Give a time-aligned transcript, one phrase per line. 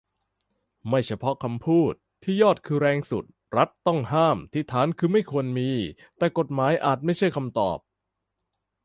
[0.89, 1.93] ไม่เฉพาะคำพูด
[2.23, 3.23] ที่ยอดคือแรงสุด
[3.57, 5.69] รัฐต้องห้าม ที่ฐานคือไม่ควรมี
[6.17, 7.79] แต่กฎหมายอาจไม่ใช่คำตอบ